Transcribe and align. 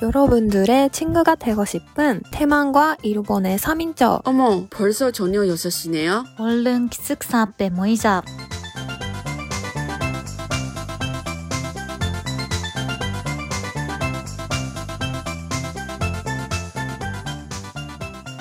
여러분들의 0.00 0.90
친구가 0.90 1.34
되고 1.34 1.64
싶은 1.64 2.22
태만과 2.30 2.98
일본의 3.02 3.58
3인조 3.58 4.22
어머, 4.26 4.64
벌써 4.70 5.10
저녁 5.10 5.42
6시네요? 5.42 6.24
얼른 6.38 6.88
기숙사 6.88 7.40
앞에 7.40 7.70
모이자. 7.70 8.22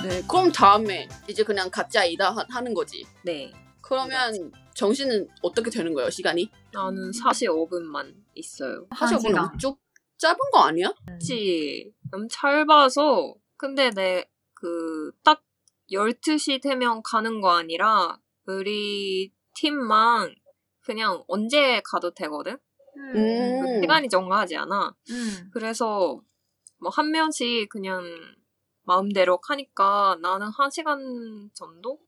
네. 0.03 0.21
그럼 0.29 0.51
다음에 0.51 1.09
이제 1.27 1.43
그냥 1.43 1.71
각자 1.71 2.05
일하, 2.05 2.35
하는 2.49 2.75
거지. 2.75 3.03
네. 3.23 3.51
그러면 3.81 4.51
정신은 4.75 5.27
어떻게 5.41 5.71
되는 5.71 5.95
거예요, 5.95 6.11
시간이? 6.11 6.51
나는 6.71 7.09
45분만 7.09 8.13
있어요. 8.35 8.85
사실. 8.95 9.17
오늘 9.25 9.41
쭉 9.57 9.79
짧은 10.17 10.37
거 10.51 10.59
아니야? 10.59 10.93
그치. 11.05 11.91
너무 12.11 12.27
짧아서. 12.29 13.35
근데 13.57 13.89
내, 13.91 14.25
그, 14.53 15.11
딱 15.23 15.43
12시 15.91 16.61
되면 16.61 17.01
가는 17.03 17.41
거 17.41 17.51
아니라, 17.51 18.19
우리 18.47 19.31
팀만 19.55 20.35
그냥 20.81 21.23
언제 21.27 21.81
가도 21.83 22.13
되거든? 22.13 22.57
그 23.13 23.17
음. 23.19 23.81
시간이 23.81 24.09
정하지 24.09 24.55
않아. 24.57 24.95
음. 25.11 25.49
그래서, 25.53 26.19
뭐, 26.79 26.89
한 26.91 27.11
명씩 27.11 27.69
그냥 27.69 28.03
마음대로 28.83 29.39
하니까 29.47 30.17
나는 30.21 30.47
한 30.47 30.69
시간 30.71 31.49
정도? 31.53 31.99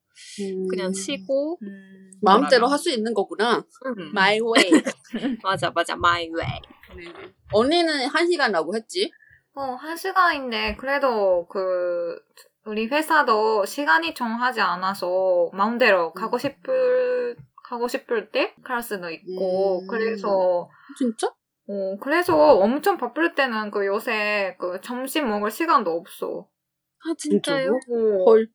그냥 0.70 0.88
음. 0.88 0.94
쉬고, 0.94 1.58
음. 1.62 2.12
마음대로 2.22 2.68
할 2.68 2.78
수 2.78 2.90
있는 2.90 3.14
거구나. 3.14 3.58
음. 3.86 4.10
My 4.10 4.40
way. 4.42 4.70
맞아, 5.44 5.72
맞아, 5.72 5.94
my 5.94 6.30
way. 6.30 6.60
네. 6.96 7.06
언니는 7.52 8.08
한 8.08 8.28
시간이라고 8.28 8.76
했지? 8.76 9.12
어, 9.54 9.62
한 9.76 9.98
시간인데, 9.98 10.76
그래도 10.78 11.48
그, 11.48 12.20
우리 12.66 12.88
회사도 12.88 13.66
시간이 13.66 14.14
정하지 14.14 14.62
않아서 14.62 15.50
마음대로 15.54 16.14
가고 16.14 16.38
싶을, 16.38 17.36
가고 17.64 17.88
싶을 17.88 18.32
때 18.32 18.56
갈 18.64 18.82
수도 18.82 19.10
있고, 19.10 19.82
음. 19.82 19.88
그래서, 19.88 20.70
진짜? 20.98 21.28
어, 21.68 21.98
그래서 22.02 22.36
엄청 22.58 22.98
바쁠 22.98 23.36
때는 23.36 23.72
그 23.72 23.86
요새 23.86 24.56
그 24.60 24.80
점심 24.82 25.30
먹을 25.30 25.52
시간도 25.52 25.92
없어. 25.92 26.48
아, 27.06 27.14
진짜요? 27.18 27.72
어, 27.72 28.24
헐. 28.26 28.48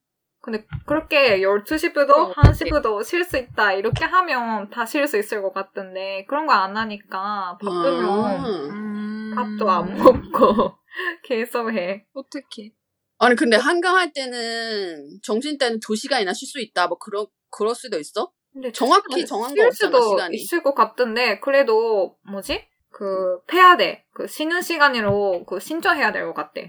근데 0.44 0.66
그렇게 0.86 1.40
12시부터 1.40 2.34
1시부터 2.34 3.02
쉴 3.02 3.24
수 3.24 3.38
있다, 3.38 3.72
이렇게 3.72 4.04
하면 4.04 4.68
다 4.70 4.84
쉴 4.84 5.08
수 5.08 5.16
있을 5.18 5.40
것 5.42 5.54
같은데, 5.54 6.26
그런 6.28 6.46
거 6.46 6.52
안 6.52 6.76
하니까 6.76 7.56
바쁘면 7.62 8.04
아. 8.04 8.44
음... 8.46 9.32
밥도 9.34 9.70
안 9.70 9.94
먹고 9.96 10.74
계속 11.24 11.72
해. 11.72 12.04
어떡해. 12.12 12.72
아니, 13.18 13.36
근데 13.36 13.56
한강할 13.56 14.12
때는, 14.12 15.18
정신 15.22 15.56
때는 15.56 15.80
두 15.80 15.96
시간이나 15.96 16.32
쉴 16.34 16.46
수 16.46 16.60
있다. 16.60 16.88
뭐, 16.88 16.98
그러, 16.98 17.26
그럴 17.50 17.74
수도 17.74 17.98
있어? 17.98 18.30
근데 18.52 18.70
정확히 18.70 19.24
정한 19.24 19.50
거쉴 19.54 19.66
없잖아, 19.66 19.98
수도 19.98 20.10
시간이. 20.10 20.36
있을 20.36 20.62
것 20.62 20.74
같은데 20.74 21.40
그래도 21.40 22.16
뭐지? 22.30 22.64
그 22.90 23.40
패야 23.48 23.76
돼. 23.76 24.04
그 24.12 24.26
쉬는 24.28 24.62
시간으로 24.62 25.44
그 25.46 25.58
신청해야 25.58 26.12
될 26.12 26.26
것 26.26 26.34
같아. 26.34 26.60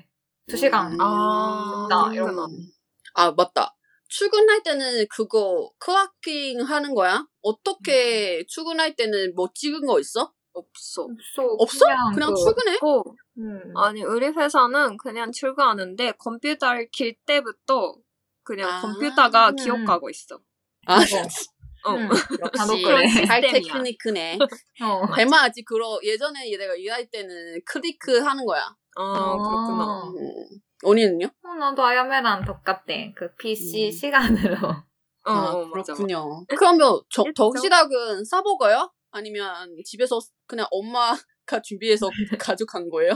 두 0.48 0.58
시간. 0.58 0.94
음. 0.94 0.98
아, 1.02 1.86
나 1.90 2.10
그렇구나. 2.10 2.14
이런 2.16 2.36
거. 2.36 2.48
아, 3.16 3.32
맞다. 3.32 3.76
출근할 4.08 4.62
때는 4.64 5.08
그거, 5.10 5.72
clock 5.80 6.38
in 6.38 6.62
하는 6.62 6.94
거야? 6.94 7.26
어떻게 7.42 8.46
출근할 8.48 8.96
때는 8.96 9.34
뭐 9.36 9.50
찍은 9.54 9.86
거 9.86 10.00
있어? 10.00 10.32
없어. 10.54 11.04
없어. 11.04 11.44
없어? 11.58 11.86
그냥, 12.14 12.34
그, 12.34 12.40
출근해? 12.40 12.78
어, 12.82 13.04
음. 13.40 13.78
아니, 13.78 14.04
우리 14.04 14.28
회사는 14.28 14.98
그냥 14.98 15.32
출근하는데 15.32 16.14
컴퓨터를 16.20 16.90
킬 16.92 17.16
때부터 17.26 17.96
그냥 18.44 18.70
아. 18.70 18.82
컴퓨터가 18.82 19.50
음. 19.50 19.56
기억하고 19.56 20.10
있어. 20.10 20.40
아, 20.88 20.98
어. 21.86 21.92
음. 21.96 22.10
역시 22.10 22.82
그래. 22.84 23.06
high 23.28 23.55
technique네. 23.55 24.38
어. 24.84 25.16
대마지 25.16 25.64
그러 25.64 26.00
예전에 26.04 26.50
내가 26.58 26.76
일할 26.76 27.10
때는 27.10 27.62
클리크 27.66 28.20
하는 28.20 28.46
거야. 28.46 28.76
아, 28.98 29.38
그렇구나. 29.38 30.04
음. 30.18 30.62
언니는요? 30.84 31.28
어, 31.44 31.54
나도 31.56 31.84
아야메랑 31.84 32.46
똑같대. 32.46 33.14
그 33.16 33.34
PC 33.36 33.88
음. 33.88 33.92
시간으로. 33.92 34.56
어, 35.28 35.32
아, 35.32 35.52
어, 35.54 35.66
맞아. 35.66 35.94
그렇군요. 35.94 36.46
그러면 36.48 37.02
저? 37.10 37.24
덕시락은 37.36 38.24
싸먹어요? 38.26 38.92
아니면 39.12 39.76
집에서 39.84 40.20
그냥 40.46 40.68
엄마가 40.72 41.62
준비해서 41.64 42.10
가져간 42.40 42.90
거예요? 42.90 43.14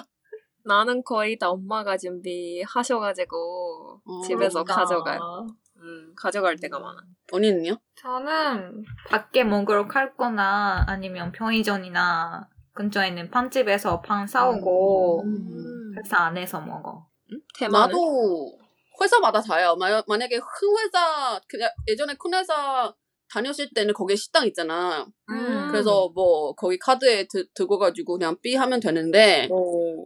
나는 0.64 1.04
거의 1.04 1.38
다 1.38 1.50
엄마가 1.50 1.98
준비하셔가지고 1.98 4.02
어, 4.06 4.22
집에서 4.26 4.64
그러니까. 4.64 4.76
가져가요. 4.76 5.48
음, 5.78 6.14
가져갈 6.16 6.58
때가 6.58 6.80
많아. 6.80 6.98
언니는요? 7.32 7.78
저는 7.96 8.84
밖에 9.08 9.44
먹으러 9.44 9.88
갈 9.88 10.16
거나 10.16 10.86
아니면 10.88 11.32
편의점이나 11.32 12.50
근처에 12.74 13.10
있는 13.10 13.30
빵집에서 13.30 14.02
빵 14.02 14.28
사오고 14.28 15.24
음. 15.24 15.94
회사 15.98 16.18
안에서 16.20 16.62
먹어. 16.62 17.08
음? 17.32 17.42
대만은? 17.58 17.88
나도 17.88 18.60
회사마다 19.02 19.42
다요. 19.42 19.76
마- 19.76 20.04
만약에 20.08 20.38
큰 20.40 20.78
회사, 20.78 21.40
그냥 21.48 21.70
예전에 21.88 22.14
큰 22.16 22.34
회사 22.34 22.94
다녔을 23.32 23.70
때는 23.74 23.94
거기에 23.94 24.16
식당 24.16 24.46
있잖아. 24.48 25.06
음. 25.30 25.68
그래서 25.72 26.10
뭐 26.10 26.54
거기 26.54 26.78
카드에 26.80 27.28
드, 27.28 27.48
들고 27.54 27.78
가지고 27.78 28.18
그냥 28.18 28.36
삐 28.42 28.56
하면 28.56 28.80
되는데 28.80 29.48
오. 29.52 30.06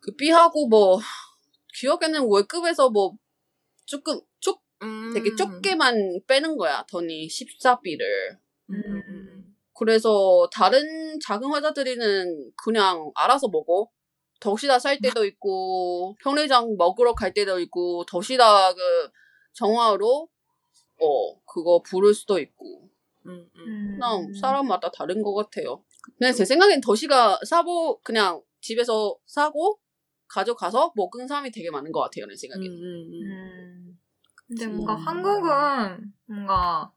그 0.00 0.14
삐하고 0.16 0.68
뭐 0.68 0.98
기억에는 1.74 2.20
월급에서 2.24 2.90
뭐 2.90 3.12
조금 3.86 4.20
쪽 4.40 4.62
음. 4.82 5.12
되게 5.14 5.34
좁게만 5.36 6.20
빼는 6.26 6.56
거야 6.56 6.84
돈이 6.90 7.28
14비를 7.28 8.02
음, 8.70 8.74
음, 8.86 9.02
음. 9.08 9.56
그래서 9.76 10.48
다른 10.52 11.18
작은 11.20 11.54
회사들이는 11.54 12.52
그냥 12.56 13.10
알아서 13.14 13.48
먹어 13.48 13.88
덕시다 14.44 14.78
살 14.78 14.98
때도 15.00 15.24
있고 15.24 16.14
편의점 16.20 16.76
먹으러 16.76 17.14
갈 17.14 17.32
때도 17.32 17.58
있고 17.60 18.04
덕시다 18.04 18.74
그 18.74 18.80
정화로 19.54 20.28
어 21.00 21.40
그거 21.46 21.82
부를 21.82 22.12
수도 22.12 22.38
있고 22.38 22.88
음, 23.26 23.48
음. 23.56 23.96
그냥 23.98 24.32
사람마다 24.34 24.90
다른 24.90 25.22
것 25.22 25.34
같아요. 25.34 25.82
근데 26.18 26.32
제 26.32 26.44
생각엔 26.44 26.82
더시가 26.82 27.40
사보 27.46 28.00
그냥 28.02 28.42
집에서 28.60 29.16
사고 29.26 29.80
가져가서 30.28 30.92
먹은 30.94 31.26
사람이 31.26 31.50
되게 31.50 31.70
많은 31.70 31.90
것 31.90 32.00
같아요. 32.00 32.26
내 32.26 32.34
음, 32.34 32.36
생각엔. 32.36 32.62
음, 32.62 32.72
음. 32.72 33.22
음. 33.22 33.98
근데. 34.46 34.66
뭔가 34.66 34.94
한국은 34.94 36.12
뭔가 36.26 36.92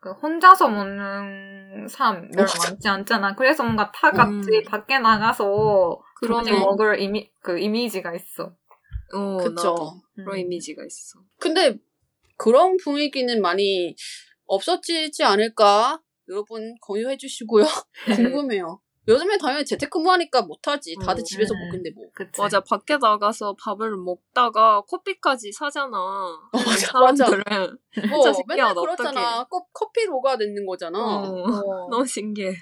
그 0.00 0.12
혼자서 0.12 0.68
먹는 0.68 1.86
사람 1.88 2.30
별로 2.30 2.48
많지 2.58 2.88
않잖아. 2.88 3.34
그래서 3.34 3.62
뭔가 3.62 3.92
다 3.92 4.10
같이 4.10 4.30
음. 4.32 4.64
밖에 4.66 4.98
나가서. 4.98 6.00
같이 6.26 6.52
먹을 6.52 7.00
이미 7.00 7.30
그 7.40 7.58
이미지가 7.58 8.14
있어. 8.14 8.54
어, 9.14 9.36
그쵸. 9.38 10.00
음. 10.18 10.24
그런 10.24 10.38
이미지가 10.38 10.82
있어. 10.84 11.20
근데 11.38 11.78
그런 12.36 12.78
분위기는 12.78 13.40
많이 13.42 13.94
없어지지 14.46 15.22
않을까? 15.22 16.00
여러분 16.28 16.74
공유해 16.80 17.16
주시고요. 17.18 17.64
궁금해요. 18.40 18.80
요즘에 19.08 19.38
당연히 19.38 19.64
재택근무하니까 19.64 20.42
못하지. 20.42 20.94
다들 21.04 21.22
음. 21.22 21.24
집에서 21.24 21.54
음. 21.54 21.60
먹는데 21.60 21.90
뭐. 21.96 22.04
그치? 22.14 22.40
맞아, 22.40 22.60
밖에 22.60 22.96
나가서 22.98 23.56
밥을 23.62 23.96
먹다가 23.96 24.82
커피까지 24.82 25.52
사잖아. 25.52 25.96
맞아, 26.52 26.98
맞아. 27.00 27.24
사람들은. 27.26 27.78
뭐 28.10 28.22
진짜 28.22 28.38
맨날 28.46 28.68
신기하다, 28.68 28.80
그렇잖아. 28.80 29.44
꼭 29.50 29.68
커피 29.72 30.04
로가 30.06 30.36
되는 30.36 30.66
거잖아. 30.66 30.98
어, 30.98 31.22
어. 31.24 31.88
너무 31.90 32.06
신기해. 32.06 32.52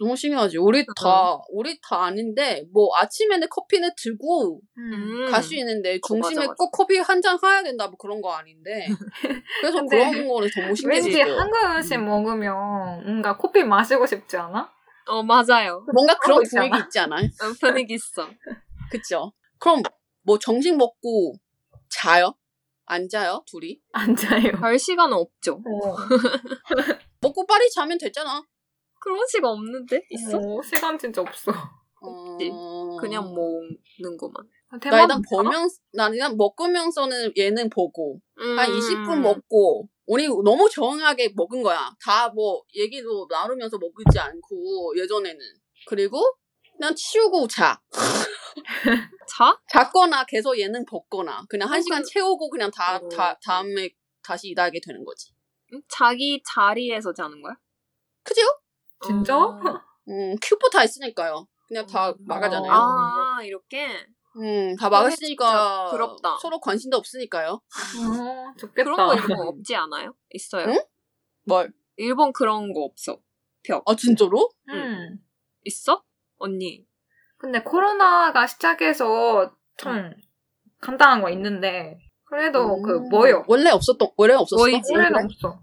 너무 0.00 0.14
신기하지. 0.14 0.58
우리 0.58 0.84
다 1.00 1.38
우리 1.50 1.80
다 1.80 2.04
아닌데 2.04 2.62
뭐 2.74 2.90
아침에는 2.94 3.48
커피는 3.48 3.88
들고 3.96 4.60
음. 4.76 5.30
갈수 5.30 5.54
있는데 5.56 5.94
어, 5.96 6.06
중심에 6.06 6.34
맞아, 6.36 6.40
맞아. 6.48 6.54
꼭 6.58 6.70
커피 6.72 6.98
한 6.98 7.22
잔 7.22 7.38
사야 7.38 7.62
된다 7.62 7.86
뭐 7.86 7.96
그런 7.96 8.20
거 8.20 8.32
아닌데 8.32 8.86
그래서 9.62 9.82
그런 9.86 10.28
거는 10.28 10.50
너무 10.54 10.74
왠지 10.86 11.02
신기해요. 11.12 11.38
한국 11.38 11.56
음식 11.76 11.96
먹으면 11.98 12.54
뭔가 13.04 13.36
커피 13.38 13.64
마시고 13.64 14.04
싶지 14.06 14.36
않아? 14.36 14.70
어, 15.06 15.22
맞아요. 15.22 15.84
뭔가 15.92 16.16
그런. 16.18 16.42
분위기 16.42 16.78
있지 16.78 16.98
않아요? 16.98 17.24
어, 17.24 17.52
분위기 17.60 17.94
있어. 17.94 18.28
그쵸? 18.90 19.32
그럼 19.58 19.82
뭐 20.22 20.38
정식 20.38 20.76
먹고 20.76 21.34
자요? 21.88 22.34
안 22.84 23.08
자요? 23.08 23.42
둘이? 23.46 23.80
앉아요. 23.92 24.52
갈 24.52 24.78
시간은 24.78 25.16
없죠. 25.16 25.54
어. 25.54 25.96
먹고 27.20 27.46
빨리 27.46 27.70
자면 27.70 27.96
되잖아. 27.98 28.42
그런 29.00 29.26
시간 29.28 29.52
없는데? 29.52 30.02
있어? 30.10 30.38
어, 30.38 30.62
시간 30.62 30.98
진짜 30.98 31.22
없어. 31.22 31.52
어... 32.02 32.96
그냥 33.00 33.32
먹는 33.34 34.16
거만. 34.18 34.48
나 34.90 35.02
일단 35.02 35.22
보면 35.30 35.68
나 35.92 36.08
일단 36.08 36.36
먹으면서는 36.36 37.32
예능 37.36 37.68
보고 37.68 38.20
음. 38.38 38.58
한 38.58 38.70
20분 38.70 39.20
먹고 39.20 39.88
우리 40.06 40.26
너무 40.28 40.68
정하게 40.70 41.30
먹은 41.34 41.62
거야. 41.62 41.94
다 42.02 42.28
뭐 42.34 42.62
얘기도 42.74 43.26
나누면서 43.30 43.78
먹지 43.78 44.18
않고 44.18 44.94
예전에는 44.96 45.38
그리고 45.86 46.20
그냥 46.76 46.94
치우고 46.94 47.46
자. 47.48 47.80
자? 49.28 49.58
잤거나 49.68 50.24
계속 50.26 50.58
예능 50.58 50.84
벗거나 50.84 51.44
그냥 51.48 51.70
한 51.70 51.78
어, 51.78 51.82
시간 51.82 52.02
그- 52.02 52.08
채우고 52.08 52.50
그냥 52.50 52.70
다, 52.70 52.96
어. 52.96 53.08
다 53.08 53.38
다음에 53.44 53.88
다시 54.22 54.48
일하게 54.48 54.80
되는 54.84 55.04
거지. 55.04 55.32
응? 55.72 55.80
자기 55.88 56.42
자리에서 56.46 57.12
자는 57.12 57.40
거야? 57.42 57.54
그죠? 58.22 58.40
진짜? 59.04 59.36
어. 59.36 59.58
음, 60.08 60.36
큐브 60.42 60.68
다 60.70 60.84
있으니까요. 60.84 61.46
그냥 61.68 61.86
다 61.86 62.12
막아잖아요. 62.20 62.70
아, 62.72 63.38
이렇게? 63.42 63.88
음, 64.36 64.76
다 64.76 64.88
막았으니까 64.88 65.90
부럽다. 65.90 66.38
서로 66.40 66.58
관심도 66.60 66.96
없으니까요. 66.96 67.50
어, 67.50 67.60
좋겠다. 68.58 68.84
그런 68.84 68.96
거 68.96 69.14
일본 69.14 69.48
없지 69.48 69.74
않아요? 69.76 70.14
있어요. 70.30 70.66
응? 70.68 70.80
뭘? 71.44 71.72
일본 71.96 72.32
그런 72.32 72.72
거 72.72 72.80
없어. 72.82 73.18
벽. 73.64 73.82
아 73.86 73.94
진짜로? 73.94 74.50
음. 74.70 75.18
있어? 75.64 76.02
언니. 76.38 76.84
근데 77.38 77.62
코로나가 77.62 78.46
시작해서 78.46 79.54
좀 79.76 80.12
간단한 80.80 81.20
거 81.22 81.30
있는데 81.30 81.98
그래도 82.24 82.80
그 82.82 82.96
음, 82.98 83.08
뭐요? 83.10 83.44
원래 83.48 83.70
없었던 83.70 84.08
원래 84.16 84.34
없었어. 84.34 84.56
뭐이지? 84.60 84.92
원래는 84.92 85.24
없어. 85.24 85.62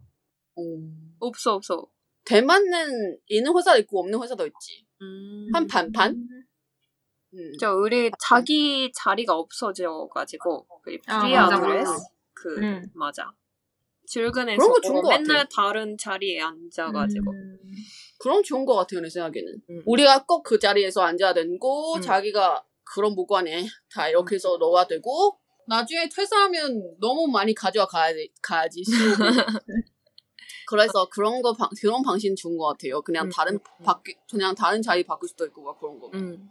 음. 0.60 1.16
없어, 1.20 1.54
없어. 1.56 1.88
대만은 2.26 3.18
있는 3.28 3.58
회사도 3.58 3.80
있고 3.80 4.02
없는 4.02 4.22
회사도 4.22 4.46
있지. 4.46 4.86
음. 5.02 5.48
한 5.54 5.68
반 5.68 5.92
반? 5.92 6.16
음. 7.34 7.52
저 7.60 7.74
우리 7.76 8.12
자기 8.20 8.92
자리가 8.96 9.36
없어져가지고 9.36 10.66
그 10.84 10.98
아, 11.08 11.22
free 11.22 11.50
address. 11.50 11.92
그 12.34 12.58
음. 12.60 12.90
맞아 12.96 13.32
출근해서 14.08 14.64
맨날. 15.08 15.48
다른 15.54 15.96
자리에 15.98 16.42
앉아가지고 16.42 17.32
음. 17.32 17.58
그럼 18.20 18.42
좋은 18.44 18.66
것 18.66 18.76
같아요 18.76 19.02
내 19.02 19.10
생각에는. 19.10 19.62
음. 19.70 19.84
우리가 19.86 20.26
꼭 20.26 20.42
그 20.44 20.58
자리에서 20.58 21.02
앉아야 21.02 21.34
되고 21.34 21.96
음. 21.96 22.02
자기가 22.02 22.64
그런 22.84 23.14
무관에 23.14 23.68
다 23.94 24.10
이렇게 24.10 24.36
해서 24.36 24.58
넣어야 24.58 24.88
되고 24.88 25.38
나중에 25.68 26.10
퇴사하면 26.10 26.98
너무 27.00 27.28
많이 27.28 27.54
가져와 27.54 27.86
가야 27.86 28.12
돼, 28.12 28.28
가야지. 28.42 28.82
그래서 30.68 31.08
그런 31.10 31.42
거 31.44 31.54
방, 31.54 31.70
그런 31.80 32.02
방식 32.02 32.36
좋은 32.36 32.58
것 32.58 32.68
같아요. 32.70 33.02
그냥 33.02 33.26
음, 33.26 33.30
다른 33.32 33.54
음, 33.56 33.60
음. 33.80 33.84
바뀌 33.84 34.16
그냥 34.30 34.56
다른 34.56 34.82
자리 34.82 35.04
바꿀 35.04 35.30
수도 35.30 35.46
있고 35.46 35.64
막 35.64 35.80
그런 35.80 36.00
거. 36.00 36.10
음. 36.16 36.50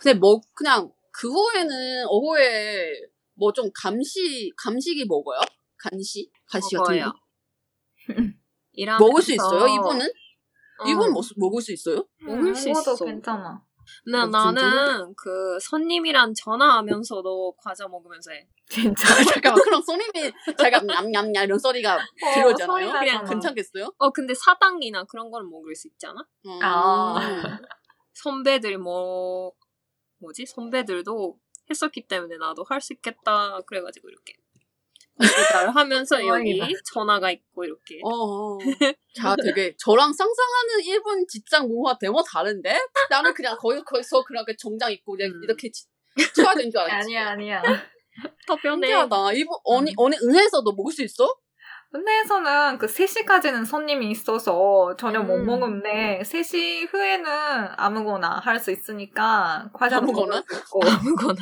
근데 0.00 0.18
뭐 0.18 0.40
그냥 0.54 0.90
그 1.12 1.30
후에는 1.30 2.06
오후에 2.08 2.92
뭐 3.34 3.52
좀 3.52 3.70
감시 3.74 4.50
감식이 4.56 5.06
먹어요? 5.06 5.40
간식 5.78 6.30
간식 6.50 6.76
같은 6.76 6.96
먹어요. 6.98 7.12
거 7.12 8.98
먹을 9.06 9.22
수 9.22 9.32
있어요? 9.32 9.66
이분은 9.66 10.06
어. 10.06 10.88
이분 10.88 11.12
뭐, 11.12 11.22
먹을 11.36 11.60
수 11.62 11.72
있어요? 11.72 12.04
먹을 12.22 12.54
수 12.54 12.68
먹어도 12.68 12.92
있어. 12.92 13.04
괜찮아. 13.04 13.62
근데 14.04 14.18
어, 14.18 14.26
나는 14.26 15.14
그 15.16 15.58
손님이랑 15.60 16.32
전화하면서도 16.34 17.54
과자 17.58 17.88
먹으면서 17.88 18.30
해. 18.30 18.46
진짜. 18.68 19.06
잠깐만 19.24 19.62
그럼 19.64 19.82
손님이 19.82 20.30
제가 20.58 20.80
냠냠냠 20.82 21.44
이런 21.44 21.58
소리가 21.58 21.98
들어오잖아요. 22.34 22.86
소리 22.88 22.98
그냥. 22.98 23.24
괜찮겠어요? 23.24 23.92
어 23.98 24.10
근데 24.10 24.32
사당이나 24.34 25.04
그런 25.04 25.30
거는 25.30 25.50
먹을 25.50 25.74
수 25.74 25.88
있잖아. 25.88 26.20
음. 26.46 26.58
아. 26.62 27.16
선배들 28.14 28.78
뭐 28.78 29.52
뭐지 30.20 30.46
선배들도 30.46 31.38
했었기 31.70 32.06
때문에 32.08 32.36
나도 32.36 32.64
할 32.68 32.80
수 32.80 32.92
있겠다 32.94 33.60
그래가지고 33.66 34.08
이렇게 34.08 34.34
잘 35.52 35.68
하면서 35.68 36.26
여기. 36.26 36.58
전화가 36.92 37.30
있고 37.30 37.64
이렇게 37.64 38.00
어, 38.02 38.08
어. 38.10 38.58
자, 39.14 39.36
되게 39.36 39.74
저랑 39.78 40.12
상상하는 40.12 40.80
일본 40.84 41.26
직장 41.28 41.68
문화 41.68 41.96
대모 41.98 42.22
다른데? 42.22 42.74
나는 43.10 43.34
그냥 43.34 43.54
거기 43.58 43.82
거기서 43.82 44.24
그냥 44.24 44.44
그 44.46 44.56
정장 44.56 44.90
입고 44.90 45.12
그냥 45.16 45.30
음. 45.32 45.42
이렇게 45.44 45.70
치- 45.70 45.84
쳐야 46.34 46.54
되는 46.54 46.70
줄 46.70 46.80
알았지. 46.80 46.94
아니야 47.04 47.28
아니야. 47.30 47.62
더 48.46 48.56
변해. 48.56 48.86
신기하다. 48.88 49.32
일본 49.34 49.58
언니 49.64 49.92
언니 49.96 50.16
은혜에서도 50.22 50.72
먹을 50.72 50.90
수 50.92 51.02
있어? 51.02 51.28
근데에서는 51.92 52.78
그 52.78 52.86
3시까지는 52.86 53.66
손님이 53.66 54.10
있어서 54.12 54.94
전혀 54.96 55.20
못 55.22 55.36
음. 55.36 55.46
먹는데 55.46 56.20
3시 56.24 56.88
후에는 56.92 57.26
아무거나 57.76 58.38
할 58.44 58.58
수 58.60 58.70
있으니까 58.70 59.70
과자도 59.72 60.04
아무거나? 60.04 60.38
있고 60.38 60.80
아무거나. 61.34 61.40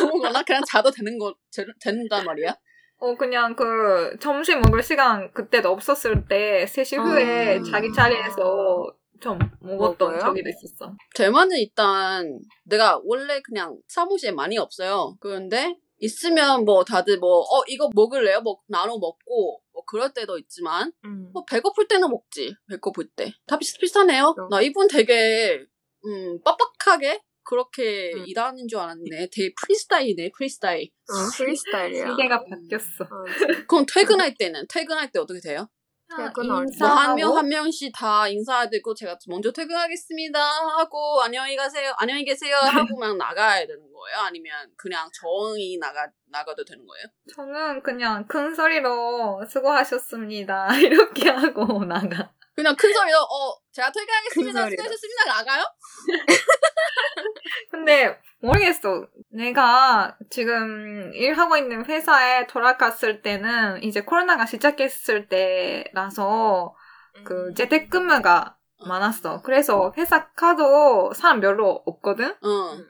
아무거나 0.00 0.42
그냥 0.42 0.62
자도 0.68 0.90
되는 0.90 1.18
거 1.18 1.34
되- 1.54 1.64
된단 1.80 2.24
말이야? 2.24 2.54
어 2.98 3.14
그냥 3.16 3.54
그 3.56 4.16
점심 4.20 4.60
먹을 4.60 4.82
시간 4.82 5.32
그때도 5.32 5.70
없었을 5.70 6.26
때 6.28 6.64
3시 6.66 6.98
후에 6.98 7.56
음. 7.58 7.64
자기 7.64 7.92
자리에서 7.92 8.92
좀 9.20 9.38
먹었던? 9.60 10.18
적이 10.18 10.42
있었어. 10.46 10.92
대만은 11.14 11.56
일단 11.56 12.38
내가 12.64 13.00
원래 13.04 13.40
그냥 13.40 13.78
사무실에 13.88 14.32
많이 14.32 14.58
없어요. 14.58 15.16
그런데 15.20 15.76
있으면 16.04 16.64
뭐 16.64 16.84
다들 16.84 17.18
뭐 17.18 17.40
어 17.42 17.62
이거 17.66 17.88
먹을래요? 17.94 18.40
뭐 18.42 18.60
나눠 18.66 18.98
먹고 18.98 19.60
뭐 19.72 19.84
그럴 19.86 20.12
때도 20.12 20.38
있지만 20.38 20.92
음. 21.04 21.30
뭐 21.32 21.44
배고플 21.44 21.88
때는 21.88 22.08
먹지. 22.08 22.54
배고플 22.68 23.08
때. 23.16 23.32
다 23.46 23.58
비슷비슷하네요. 23.58 24.34
그럼. 24.34 24.48
나 24.50 24.60
이분 24.60 24.86
되게 24.88 25.64
음 26.06 26.40
빡빡하게 26.44 27.20
그렇게 27.42 28.12
음. 28.14 28.24
일하는 28.26 28.66
줄 28.68 28.78
알았네. 28.78 29.28
되게 29.32 29.52
프리스타일이네. 29.60 30.30
프리스타일. 30.36 30.90
어, 31.10 31.14
프리스타일이야. 31.36 32.04
시계가 32.16 32.44
바뀌었어. 32.44 33.04
어, 33.04 33.64
그럼 33.68 33.84
퇴근할 33.92 34.34
때는 34.38 34.66
퇴근할 34.68 35.10
때 35.10 35.18
어떻게 35.18 35.40
돼요? 35.40 35.68
퇴근할 36.16 36.66
때. 36.66 36.76
뭐한명 36.78 37.36
한 37.36 37.48
명씩 37.48 37.92
다 37.94 38.28
인사해야 38.28 38.68
되고 38.68 38.94
제가 38.94 39.16
먼저 39.28 39.50
퇴근하겠습니다 39.52 40.38
하고 40.78 41.22
안녕히 41.22 41.56
가세요 41.56 41.92
안녕히 41.98 42.24
계세요 42.24 42.56
하고 42.94 42.98
막 42.98 43.16
나가야 43.16 43.66
되는 43.66 43.80
거예요 43.80 44.18
아니면 44.26 44.52
그냥 44.76 45.08
정이 45.12 45.78
나가 45.78 46.06
나가도 46.30 46.64
되는 46.64 46.84
거예요? 46.84 47.04
저는 47.34 47.82
그냥 47.82 48.26
큰 48.26 48.54
소리로 48.54 49.44
수고하셨습니다 49.48 50.68
이렇게 50.82 51.30
하고 51.30 51.84
나가. 51.84 52.33
그냥 52.54 52.74
큰 52.76 52.92
소리로 52.92 53.18
어 53.18 53.56
제가 53.72 53.90
퇴근하겠습니다. 53.90 54.68
수고하셨습니다 54.70 55.24
나가요? 55.26 55.64
근데 57.70 58.18
모르겠어. 58.40 59.06
내가 59.30 60.16
지금 60.30 61.12
일하고 61.14 61.56
있는 61.56 61.84
회사에 61.86 62.46
돌아갔을 62.46 63.22
때는 63.22 63.82
이제 63.82 64.02
코로나가 64.02 64.46
시작했을 64.46 65.28
때라서 65.28 66.74
음. 67.16 67.24
그 67.24 67.54
재택근무가 67.54 68.56
많았어. 68.86 69.40
그래서 69.42 69.92
회사 69.96 70.30
가도 70.32 71.12
사람 71.14 71.40
별로 71.40 71.82
없거든. 71.86 72.26
음, 72.26 72.48
어 72.48 72.72
음. 72.74 72.86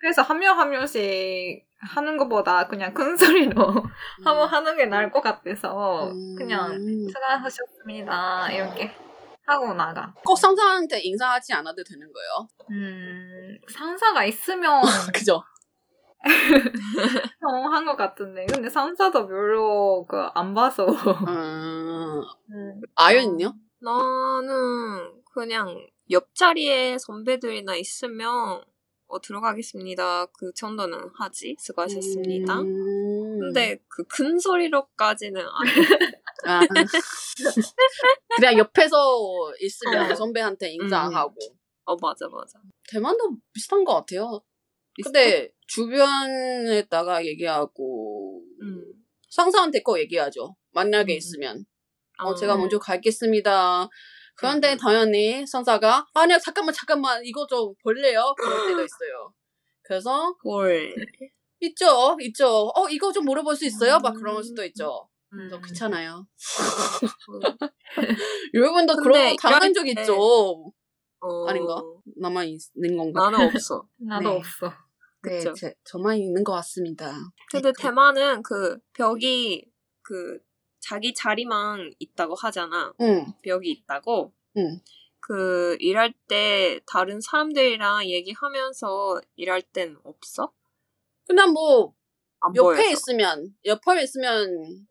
그래서 0.00 0.22
한 0.22 0.38
명 0.38 0.58
한 0.58 0.70
명씩 0.70 1.66
하는 1.80 2.16
것보다 2.16 2.66
그냥 2.68 2.92
큰 2.92 3.16
소리로 3.16 3.62
한번 4.24 4.48
하는 4.48 4.76
게 4.76 4.86
나을 4.86 5.10
것 5.12 5.20
같아서 5.20 6.08
음. 6.10 6.34
그냥 6.36 6.76
수고하셨습니다 7.08 8.50
이렇게 8.50 8.92
하고 9.48 9.72
나가. 9.74 10.14
꼭 10.24 10.36
상사한테 10.36 11.00
인사하지 11.00 11.52
않아도 11.54 11.82
되는 11.84 12.06
거예요 12.12 12.48
음 12.70 13.58
상사가 13.72 14.24
있으면 14.24 14.80
그죠? 15.14 15.42
한것 17.72 17.96
같은데 17.96 18.46
근데 18.46 18.68
상사도 18.68 19.26
별로 19.26 20.04
그 20.06 20.16
안 20.34 20.52
봐서 20.54 20.86
음, 20.86 22.22
음. 22.50 22.80
아연은요? 22.96 23.54
나는 23.80 25.22
그냥 25.32 25.86
옆자리에 26.10 26.98
선배들이나 26.98 27.76
있으면 27.76 28.62
어, 29.10 29.20
들어가겠습니다. 29.22 30.26
그 30.38 30.52
정도는 30.54 30.98
하지. 31.18 31.56
수고하셨습니다. 31.58 32.60
음. 32.60 33.38
근데 33.40 33.78
그 33.88 34.02
큰 34.08 34.38
소리로까지는 34.38 35.40
안 35.40 35.66
해. 35.68 35.72
아. 36.46 36.60
그냥 38.36 38.58
옆에서 38.58 39.52
있으면 39.60 40.10
어. 40.10 40.14
선배한테 40.14 40.70
인사 40.70 40.98
안 41.00 41.12
음. 41.12 41.16
하고 41.16 41.34
어 41.84 41.96
맞아 41.96 42.28
맞아. 42.28 42.58
대만도 42.90 43.36
비슷한 43.52 43.84
것 43.84 43.94
같아요. 43.94 44.40
근데 45.02 45.50
주변에다가 45.66 47.24
얘기하고 47.24 48.42
음. 48.62 48.84
상사한테 49.30 49.82
꼭 49.82 49.98
얘기하죠. 49.98 50.56
만약에 50.72 51.14
음. 51.14 51.16
있으면 51.16 51.64
아, 52.18 52.26
어 52.26 52.34
제가 52.34 52.56
먼저 52.56 52.78
가겠습니다. 52.78 53.88
그런데 54.34 54.76
당연히 54.76 55.46
상사가 55.46 56.06
아니야 56.14 56.38
잠깐만 56.38 56.74
잠깐만 56.74 57.24
이거 57.24 57.46
좀 57.46 57.74
볼래요? 57.82 58.34
그럴 58.38 58.68
때도 58.68 58.80
있어요. 58.84 59.32
그래서 59.82 60.36
뭘. 60.44 60.94
있죠 61.60 62.16
있죠. 62.20 62.70
어 62.74 62.88
이거 62.88 63.10
좀 63.12 63.24
물어볼 63.24 63.56
수 63.56 63.64
있어요? 63.66 63.98
막 63.98 64.14
그런 64.14 64.42
수도 64.42 64.64
있죠. 64.64 65.08
음. 65.32 65.48
너 65.50 65.60
귀찮아요. 65.60 66.26
여러분도 68.54 68.96
그런 68.96 69.36
거 69.36 69.48
당한 69.48 69.72
적 69.74 69.84
때- 69.84 69.90
있죠. 69.90 70.72
어, 71.20 71.46
아닌가? 71.48 71.82
나만 72.16 72.46
있는 72.46 72.96
건가? 72.96 73.30
나는 73.30 73.46
없어. 73.48 73.86
나도 73.98 74.30
네. 74.30 74.36
없어. 74.36 74.72
네, 75.22 75.38
그쵸. 75.38 75.52
제, 75.54 75.74
저만 75.84 76.16
있는 76.18 76.44
것 76.44 76.52
같습니다. 76.52 77.12
근데 77.50 77.72
대만은 77.76 78.42
그 78.42 78.78
벽이 78.92 79.64
그 80.02 80.38
자기 80.80 81.12
자리만 81.12 81.92
있다고 81.98 82.34
하잖아. 82.36 82.92
응, 83.00 83.26
벽이 83.42 83.68
있다고. 83.70 84.32
응. 84.56 84.80
그 85.20 85.76
일할 85.80 86.14
때 86.28 86.80
다른 86.86 87.20
사람들이랑 87.20 88.06
얘기하면서 88.08 89.20
일할 89.36 89.60
땐 89.62 89.96
없어? 90.04 90.52
그냥 91.26 91.52
뭐안 91.52 91.92
옆에 92.54 92.76
보여서. 92.76 92.90
있으면 92.90 93.54
옆에 93.64 94.02
있으면 94.02 94.86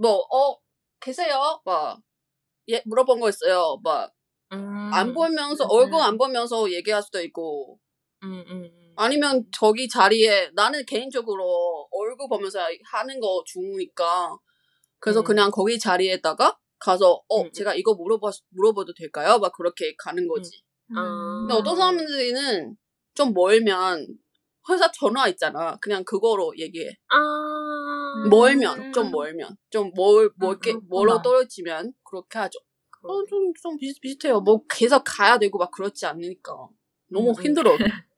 뭐 0.00 0.26
어 0.32 0.56
계세요? 1.00 1.60
막 1.64 1.98
예, 2.68 2.82
물어본 2.86 3.20
거 3.20 3.28
있어요. 3.28 3.78
막안 3.82 5.08
음. 5.08 5.14
보면서 5.14 5.64
음. 5.64 5.68
얼굴 5.70 6.00
안 6.00 6.16
보면서 6.18 6.70
얘기할 6.70 7.02
수도 7.02 7.20
있고 7.22 7.78
음, 8.22 8.44
음, 8.48 8.62
음. 8.64 8.94
아니면 8.96 9.44
저기 9.52 9.88
자리에 9.88 10.50
나는 10.54 10.84
개인적으로 10.86 11.88
얼굴 11.90 12.28
보면서 12.28 12.60
하는 12.92 13.20
거 13.20 13.42
좋으니까 13.46 14.36
그래서 14.98 15.20
음. 15.20 15.24
그냥 15.24 15.50
거기 15.50 15.78
자리에다가 15.78 16.58
가서 16.78 17.22
어 17.28 17.42
음. 17.42 17.52
제가 17.52 17.74
이거 17.74 17.94
물어봐 17.94 18.30
물어봐도 18.50 18.94
될까요? 18.94 19.38
막 19.38 19.52
그렇게 19.54 19.94
가는 19.98 20.26
거지. 20.28 20.62
아. 20.96 21.38
근데 21.40 21.54
어떤 21.54 21.76
사람들은 21.76 22.76
좀 23.14 23.32
멀면 23.34 24.06
회사 24.70 24.90
전화 24.92 25.28
있잖아. 25.28 25.76
그냥 25.80 26.04
그거로 26.04 26.52
얘기해. 26.58 26.88
아. 27.08 27.16
멀면 28.28 28.92
좀 28.92 29.10
멀면 29.10 29.56
좀멀 29.70 30.30
멀게 30.36 30.72
그렇구나. 30.72 30.88
멀어 30.88 31.22
떨어지면 31.22 31.92
그렇게 32.04 32.38
하죠. 32.38 32.58
어, 33.02 33.24
좀, 33.26 33.52
좀 33.54 33.76
비슷, 33.78 34.00
비슷해요. 34.00 34.40
뭐, 34.40 34.62
계속 34.68 35.02
가야 35.06 35.38
되고 35.38 35.58
막 35.58 35.70
그렇지 35.70 36.04
않으니까. 36.06 36.52
너무 37.08 37.30
음, 37.30 37.34
음. 37.38 37.42
힘들어. 37.42 37.76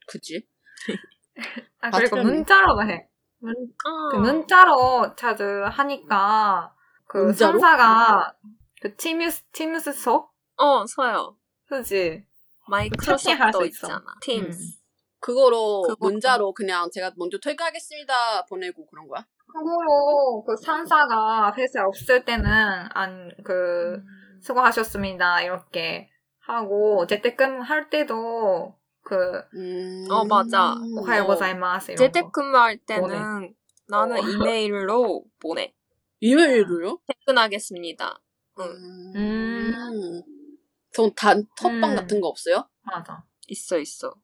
그치? 0.09 0.47
아, 1.81 1.91
그리고 1.91 2.17
맞죠? 2.17 2.29
문자로 2.29 2.83
해. 2.89 3.09
문, 3.39 3.55
아. 3.85 4.09
그 4.11 4.17
문자로 4.17 5.15
자주 5.17 5.45
하니까 5.65 6.75
그 7.07 7.19
문자로? 7.19 7.59
상사가 7.59 8.35
그 8.81 8.95
팀스 8.97 9.45
팀스 9.53 9.93
소 9.93 10.29
어, 10.57 10.87
서요. 10.87 11.37
그지 11.69 12.25
그 12.67 12.71
마이크로소프트 12.71 13.49
있어. 13.49 13.87
있잖아. 13.87 14.05
팀스. 14.21 14.82
그거로 15.23 15.83
그거- 15.83 16.09
문자로 16.09 16.53
그냥 16.53 16.91
제가 16.93 17.13
먼저 17.17 17.39
퇴근하겠습니다 17.39 18.45
보내고 18.47 18.85
그런 18.87 19.07
거야? 19.09 19.25
참고로 19.55 20.45
그 20.47 20.57
상사가 20.57 21.53
회사 21.57 21.85
없을 21.87 22.25
때는 22.25 22.45
안그 22.93 23.95
음. 23.97 24.41
수고하셨습니다 24.43 25.43
이렇게 25.43 26.11
하고 26.41 27.07
재택근무할 27.07 27.89
때도 27.89 28.75
그 29.05 29.15
음. 29.55 30.07
어, 30.11 30.25
맞아. 30.25 30.75
오하요 30.97 31.27
고자이마스 31.27 31.93
이런 31.93 32.07
거. 32.07 32.13
재택근무할 32.13 32.79
때는 32.79 33.03
보내. 33.03 33.55
나는 33.89 34.17
어. 34.17 34.21
이메일로 34.21 35.25
보내. 35.41 35.73
이메일로요? 36.21 36.99
퇴근하겠습니다. 37.07 38.21
응. 38.61 39.13
음. 39.17 40.23
전 40.93 41.13
단, 41.15 41.45
톡방 41.61 41.91
음. 41.91 41.95
같은 41.97 42.21
거 42.21 42.29
없어요? 42.29 42.69
맞아 42.83 43.25
있어, 43.49 43.79
있어. 43.79 44.15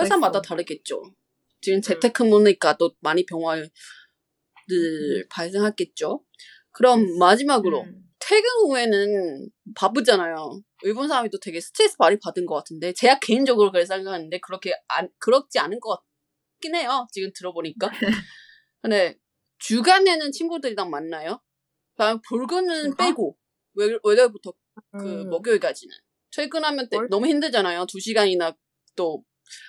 회사마다 0.00 0.40
다르겠죠. 0.42 1.02
지금 1.60 1.80
재택근무니까 1.80 2.76
또 2.76 2.94
많이 3.00 3.24
병화들 3.26 3.70
발생하겠죠. 5.30 6.24
그럼 6.72 7.18
마지막으로 7.18 7.82
음. 7.82 8.00
퇴근 8.18 8.48
후에는 8.66 9.48
바쁘잖아요. 9.74 10.60
일본 10.82 11.08
사람이 11.08 11.28
또 11.30 11.38
되게 11.38 11.60
스트레스 11.60 11.96
많이 11.98 12.18
받은 12.18 12.46
것 12.46 12.54
같은데 12.56 12.92
제가 12.94 13.18
개인적으로 13.18 13.70
그렇게 13.70 13.86
생각하는데 13.86 14.38
그렇게 14.40 14.72
안 14.88 15.08
그렇지 15.18 15.58
않은 15.58 15.78
것 15.80 16.00
같긴 16.60 16.74
해요. 16.74 17.06
지금 17.12 17.30
들어보니까. 17.34 17.90
근데 18.82 19.16
주간에는 19.58 20.32
친구들이랑 20.32 20.90
만나요. 20.90 21.40
볼근은 22.28 22.90
주간? 22.90 23.08
빼고 23.08 23.36
월- 23.74 24.00
월요일부터 24.02 24.52
그 24.98 25.22
음. 25.22 25.30
목요일까지는 25.30 25.94
퇴근하면 26.34 26.88
때 26.88 26.96
월- 26.96 27.08
너무 27.10 27.26
힘들잖아요. 27.26 27.86
두 27.86 28.00
시간이나 28.00 28.56
또 28.96 29.22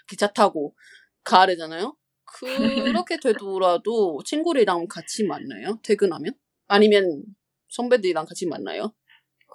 기차 0.07 0.27
타고 0.27 0.75
가야 1.23 1.47
되잖아요. 1.47 1.95
그렇게 3.05 3.17
되더라도 3.17 4.21
친구들이랑 4.25 4.87
같이 4.87 5.25
만나요. 5.25 5.79
퇴근하면 5.83 6.33
아니면 6.67 7.23
선배들이랑 7.69 8.25
같이 8.25 8.47
만나요. 8.47 8.93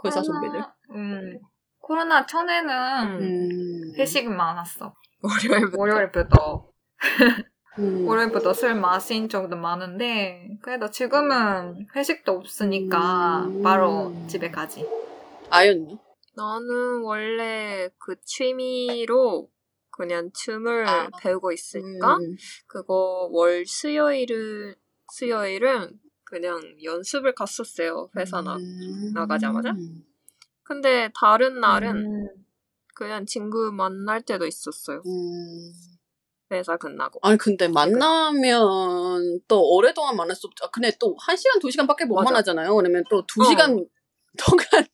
회사 0.04 0.22
선배들. 0.22 0.62
음 0.90 1.38
코로나 1.78 2.24
전에는 2.24 3.20
음. 3.20 3.94
회식이 3.98 4.28
많았어 4.28 4.94
월요일부터. 5.22 5.78
월요일부터 5.78 6.70
음. 7.78 8.06
월요일부터 8.08 8.52
술 8.54 8.74
마신 8.74 9.28
적도 9.28 9.56
많은데 9.56 10.48
그래도 10.62 10.90
지금은 10.90 11.86
회식도 11.94 12.32
없으니까 12.32 13.44
음. 13.46 13.62
바로 13.62 14.14
집에 14.28 14.50
가지. 14.50 14.86
아연요? 15.50 15.98
나는 16.36 17.02
원래 17.02 17.88
그 17.98 18.14
취미로 18.24 19.50
그냥 19.90 20.30
춤을 20.32 20.88
아. 20.88 21.08
배우고 21.20 21.52
있으니까 21.52 22.16
음. 22.16 22.36
그거 22.66 23.28
월 23.32 23.64
수요일을 23.66 24.76
수요일은 25.12 25.98
그냥 26.24 26.60
연습을 26.82 27.34
갔었어요 27.34 28.10
회사 28.16 28.40
나. 28.40 28.56
음. 28.56 29.12
나가자마자? 29.14 29.74
근데 30.62 31.10
다른 31.18 31.60
날은 31.60 31.96
음. 31.96 32.28
그냥 32.94 33.26
친구 33.26 33.72
만날 33.72 34.22
때도 34.22 34.46
있었어요 34.46 35.02
음. 35.06 35.72
회사 36.52 36.76
끝나고. 36.76 37.20
아니 37.22 37.38
근데 37.38 37.68
만나면 37.68 39.40
또 39.46 39.62
오랫동안 39.74 40.16
만날 40.16 40.34
수 40.36 40.46
없죠. 40.48 40.64
아, 40.64 40.70
근데 40.70 40.90
또 40.98 41.14
한 41.20 41.36
시간 41.36 41.60
두 41.60 41.70
시간밖에 41.70 42.04
못 42.06 42.16
맞아. 42.16 42.24
만나잖아요. 42.30 42.74
그러면 42.74 43.04
또두 43.08 43.42
어. 43.42 43.44
시간 43.44 43.70
동안 44.38 44.66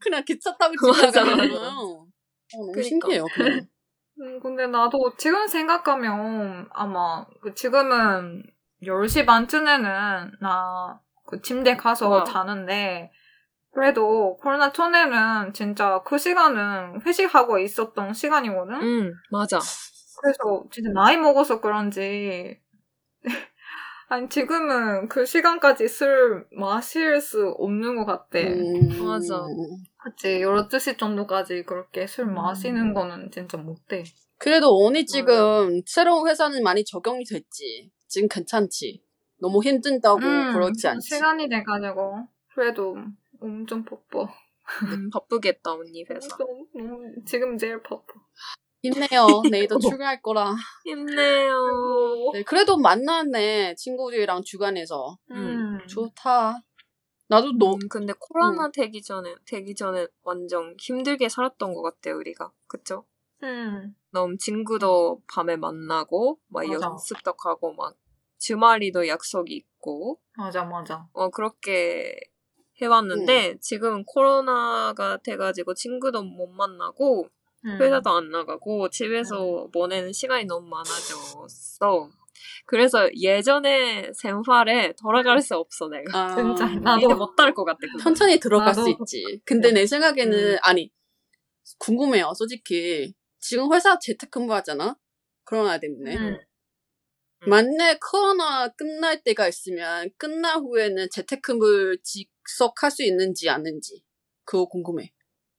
그냥 0.00 0.24
기차 0.24 0.56
타고 0.56 0.74
집에 0.92 1.06
가잖아요. 1.06 1.54
어, 1.58 2.06
너무 2.52 2.72
그니까. 2.72 2.82
신기해요. 2.82 3.24
그냥. 3.34 3.66
음, 4.20 4.40
근데 4.40 4.66
나도 4.66 5.14
지금 5.16 5.46
생각하면 5.46 6.68
아마 6.70 7.24
그 7.40 7.54
지금은 7.54 8.44
10시 8.84 9.24
반쯤에는 9.26 10.38
나 10.40 11.02
그 11.32 11.40
침대 11.40 11.78
가서 11.78 12.10
와. 12.10 12.24
자는데 12.24 13.10
그래도 13.72 14.36
코로나 14.36 14.70
전에는 14.70 15.54
진짜 15.54 16.02
그 16.04 16.18
시간은 16.18 17.00
회식하고 17.06 17.58
있었던 17.58 18.12
시간이거든? 18.12 18.74
응 18.82 19.14
맞아. 19.30 19.58
그래서 20.20 20.64
진짜 20.70 20.90
나이 20.92 21.16
먹어서 21.16 21.62
그런지 21.62 22.60
아니 24.08 24.28
지금은 24.28 25.08
그 25.08 25.24
시간까지 25.24 25.88
술 25.88 26.46
마실 26.52 27.18
수 27.22 27.48
없는 27.58 27.96
것 27.96 28.04
같아. 28.04 28.40
음. 28.40 28.62
맞아. 29.02 29.46
그치 30.04 30.40
12시 30.40 30.98
정도까지 30.98 31.62
그렇게 31.62 32.06
술 32.06 32.26
마시는 32.26 32.92
거는 32.94 33.30
진짜 33.30 33.56
못해. 33.56 34.02
그래도 34.38 34.76
언니 34.84 35.06
지금 35.06 35.80
새로운 35.86 36.28
회사는 36.28 36.62
많이 36.62 36.84
적용이 36.84 37.24
됐지. 37.24 37.90
지금 38.08 38.28
괜찮지. 38.28 39.02
너무 39.40 39.62
힘든다고 39.62 40.18
음, 40.20 40.52
그렇지 40.52 40.88
않지. 40.88 41.14
시간이 41.16 41.48
돼가지고 41.48 42.26
그래도 42.54 42.96
엄청 43.40 43.84
바빠. 43.84 44.22
음, 44.84 45.10
바쁘겠다 45.12 45.72
언니 45.72 46.04
회사. 46.10 46.36
너무, 46.36 46.66
너무 46.74 47.02
지금 47.26 47.56
제일 47.56 47.82
바빠. 47.82 48.04
힘내요. 48.82 49.42
내일도 49.50 49.78
출근할 50.00 50.20
거라. 50.22 50.54
힘내요. 50.84 52.30
네, 52.32 52.42
그래도 52.42 52.76
만났네. 52.78 53.76
친구들이랑 53.76 54.42
주간에서. 54.42 55.16
음. 55.30 55.78
좋다. 55.88 56.60
나도 57.32 57.56
너, 57.56 57.72
음, 57.72 57.88
근데 57.88 58.12
코로나 58.18 58.70
되기 58.70 59.00
전에 59.00 59.34
되기 59.46 59.74
전에 59.74 60.06
완전 60.22 60.76
힘들게 60.78 61.30
살았던 61.30 61.72
것 61.72 61.80
같아요 61.80 62.16
우리가 62.16 62.52
그쵸? 62.66 63.06
음. 63.42 63.96
너무 64.10 64.36
친구도 64.36 65.22
밤에 65.32 65.56
만나고 65.56 66.38
막 66.48 66.66
맞아. 66.68 66.86
연습도 66.86 67.32
가고 67.32 67.72
막 67.72 67.96
주말이도 68.36 69.08
약속이 69.08 69.54
있고 69.54 70.20
맞아 70.36 70.64
맞아. 70.64 71.08
어 71.14 71.30
그렇게 71.30 72.20
해왔는데 72.82 73.56
지금 73.60 74.04
코로나가 74.04 75.16
돼가지고 75.16 75.72
친구도 75.72 76.22
못 76.22 76.48
만나고 76.48 77.30
음. 77.64 77.78
회사도 77.80 78.10
안 78.10 78.30
나가고 78.30 78.90
집에서 78.90 79.68
보내는 79.72 80.12
시간이 80.12 80.44
너무 80.44 80.68
많아졌어. 80.68 82.10
그래서 82.66 83.08
예전에 83.14 84.10
생활에 84.14 84.92
돌아갈 85.00 85.40
수 85.40 85.56
없어 85.56 85.88
내가. 85.88 86.18
아, 86.18 86.34
진짜 86.56 86.70
이제 86.70 86.80
나도 86.80 87.08
못 87.16 87.36
따를 87.36 87.54
것 87.54 87.64
같아. 87.64 87.78
그거. 87.80 88.02
천천히 88.02 88.38
들어갈 88.38 88.68
나도. 88.68 88.82
수 88.82 88.90
있지. 88.90 89.40
근데 89.44 89.72
내 89.72 89.86
생각에는, 89.86 90.54
음. 90.54 90.58
아니, 90.62 90.90
궁금해요. 91.78 92.32
솔직히. 92.34 93.14
지금 93.38 93.72
회사 93.72 93.98
재택근무 93.98 94.52
하잖아? 94.54 94.96
코로나 95.44 95.78
때문에. 95.78 96.16
음. 96.16 96.38
만약 97.48 97.98
코로나 98.00 98.68
끝날 98.68 99.22
때가 99.22 99.48
있으면, 99.48 100.10
끝날 100.16 100.58
후에는 100.58 101.08
재택근무를 101.10 101.98
지속할 102.02 102.90
수 102.90 103.02
있는지 103.02 103.48
아닌지. 103.48 104.04
그거 104.44 104.66
궁금해. 104.66 105.12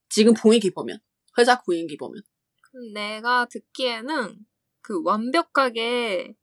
지금 0.09 0.33
분위기 0.33 0.71
보면. 0.71 0.99
회사 1.37 1.61
분위기 1.61 1.97
보면. 1.97 2.21
내가 2.93 3.47
듣기에는 3.49 4.37
그 4.81 5.01
완벽하게 5.03 6.35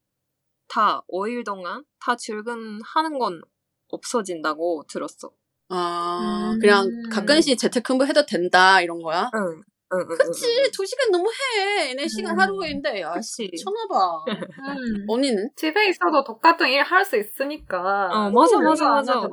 다 0.71 1.03
5일 1.09 1.45
동안 1.45 1.85
다 2.01 2.17
출근하는 2.17 3.19
건 3.19 3.43
없어진다고 3.89 4.85
들었어. 4.89 5.31
아, 5.69 6.53
음. 6.55 6.59
그냥 6.61 6.89
가끔씩 7.13 7.59
재택근무 7.59 8.05
해도 8.07 8.25
된다, 8.27 8.81
이런 8.81 9.01
거야? 9.03 9.31
응. 9.35 9.63
응, 9.93 9.99
응, 9.99 10.07
그치 10.07 10.47
응, 10.47 10.65
응. 10.65 10.71
두 10.73 10.87
시간 10.87 11.11
너무 11.11 11.29
해. 11.31 11.95
내 11.95 12.07
시간 12.07 12.35
음. 12.37 12.41
하루인데 12.41 13.03
아 13.03 13.15
그치. 13.15 13.49
미쳤나봐. 13.51 14.25
음. 14.29 15.05
언니는? 15.09 15.51
집에 15.57 15.89
있어도 15.89 16.23
똑같은 16.25 16.69
일 16.69 16.81
할 16.85 17.05
수 17.05 17.17
있으니까. 17.17 18.07
어, 18.13 18.31
맞아, 18.31 18.57
그거 18.57 18.69
맞아, 18.71 18.87
안 18.87 18.95
맞아. 19.05 19.29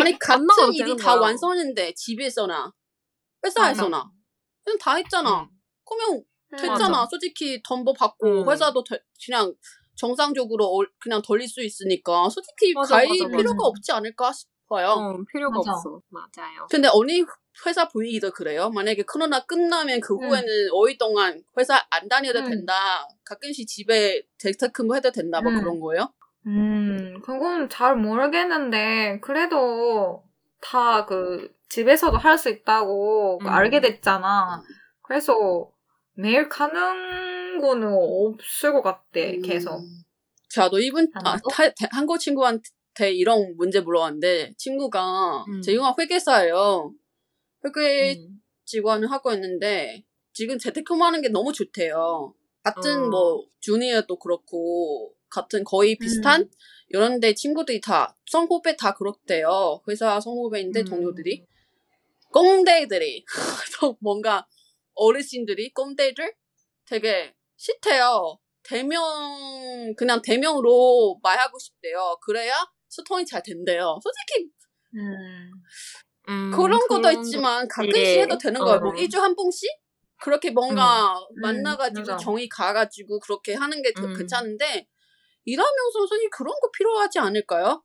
아니 0.00 0.16
같은 0.18 0.72
일이 0.72 0.96
다 0.96 1.14
거야. 1.14 1.20
완성했는데 1.22 1.94
집에서나 1.96 2.72
회사에서나 3.44 4.10
그냥 4.64 4.78
다 4.80 4.94
했잖아. 4.94 5.40
응. 5.42 5.48
그러면 5.84 6.24
됐잖아. 6.56 6.86
음. 6.86 6.92
맞아. 6.92 7.06
솔직히 7.10 7.60
덤보 7.64 7.92
받고 7.94 8.42
음. 8.44 8.50
회사도 8.50 8.84
되- 8.84 9.00
그냥 9.26 9.52
정상적으로 9.98 10.64
어- 10.66 10.86
그냥 11.00 11.20
돌릴 11.22 11.48
수 11.48 11.62
있으니까 11.62 12.28
솔직히 12.30 12.72
맞아, 12.74 12.96
갈 12.96 13.08
맞아, 13.08 13.24
맞아. 13.24 13.36
필요가 13.36 13.66
없지 13.66 13.92
않을까 13.92 14.32
싶어요. 14.32 14.86
어, 14.88 15.18
필요가 15.30 15.56
맞아. 15.58 15.72
없어. 15.72 16.00
맞아요. 16.08 16.66
근데 16.70 16.88
언니 16.92 17.24
회사 17.66 17.88
분위기도 17.88 18.30
그래요? 18.30 18.70
만약에 18.70 19.02
코로나 19.02 19.44
끝나면 19.44 20.00
그 20.00 20.14
음. 20.14 20.20
후에는 20.30 20.46
5일 20.72 20.98
동안 20.98 21.42
회사 21.58 21.84
안 21.90 22.08
다녀도 22.08 22.38
음. 22.40 22.44
된다. 22.48 23.06
가끔씩 23.24 23.66
집에 23.66 24.22
재택근무 24.38 24.94
해도 24.94 25.10
된다. 25.10 25.40
뭐 25.40 25.50
음. 25.52 25.58
그런 25.60 25.80
거예요? 25.80 26.12
음, 26.46 27.20
그건 27.24 27.68
잘 27.68 27.96
모르겠는데, 27.96 29.18
그래도 29.20 30.22
다 30.60 31.04
그, 31.04 31.50
집에서도 31.68 32.16
할 32.16 32.38
수 32.38 32.48
있다고 32.48 33.40
음. 33.42 33.46
알게 33.46 33.80
됐잖아. 33.80 34.62
그래서 35.02 35.34
매일 36.14 36.48
가 36.48 36.68
는 37.58 37.60
거는 37.60 37.88
없을 37.92 38.72
것 38.72 38.82
같대, 38.82 39.36
음. 39.36 39.42
계속. 39.42 39.80
저도 40.50 40.78
이분 40.78 41.10
아? 41.14 41.36
타- 41.50 41.68
대- 41.68 41.88
한국 41.90 42.18
친구한테 42.18 43.12
이런 43.12 43.54
문제 43.56 43.80
물어봤는데 43.80 44.54
친구가 44.56 45.44
음. 45.48 45.60
제 45.60 45.74
영화 45.74 45.94
회계사예요. 45.98 46.94
회계 47.64 48.14
음. 48.18 48.40
직원을 48.64 49.10
하고 49.10 49.32
있는데 49.32 50.04
지금 50.32 50.58
재택근무하는 50.58 51.20
게 51.20 51.28
너무 51.28 51.52
좋대요. 51.52 52.34
같은 52.62 53.04
어. 53.04 53.08
뭐 53.08 53.46
주니어도 53.60 54.16
그렇고 54.18 55.12
같은 55.28 55.64
거의 55.64 55.96
비슷한 55.96 56.42
음. 56.42 56.50
이런 56.88 57.20
데 57.20 57.34
친구들이 57.34 57.80
다 57.80 58.16
성후배 58.26 58.76
다 58.76 58.94
그렇대요. 58.94 59.82
회사 59.88 60.18
성후배인데 60.20 60.80
음. 60.80 60.84
동료들이 60.84 61.44
꼰대들이 62.32 63.24
뭔가 64.00 64.46
어르신들이 64.94 65.70
꼰대들 65.74 66.34
되게 66.86 67.34
싫대요. 67.58 68.38
대명 68.62 69.94
그냥 69.96 70.22
대명으로 70.22 71.18
말하고 71.22 71.58
싶대요. 71.58 72.16
그래야 72.22 72.54
소통이 72.88 73.26
잘 73.26 73.42
된대요. 73.42 73.98
솔직히 74.02 74.50
음. 74.94 75.50
음, 76.28 76.50
그런 76.50 76.78
것도 76.80 77.02
그런 77.02 77.18
있지만 77.18 77.68
가끔씩 77.68 77.96
예. 77.96 78.22
해도 78.22 78.38
되는 78.38 78.60
거예요. 78.60 78.80
뭐 78.80 78.90
어. 78.90 78.94
1주 78.94 79.18
한 79.18 79.34
번씩? 79.34 79.68
그렇게 80.20 80.50
뭔가 80.50 81.14
음, 81.14 81.40
만나가지고 81.40 82.00
맞아. 82.00 82.16
정이 82.16 82.48
가가지고 82.48 83.20
그렇게 83.20 83.54
하는 83.54 83.82
게더 83.82 84.04
음. 84.04 84.14
괜찮은데 84.16 84.88
일하면서 85.44 86.06
솔직히 86.08 86.28
그런 86.30 86.52
거 86.60 86.70
필요하지 86.76 87.18
않을까요? 87.20 87.82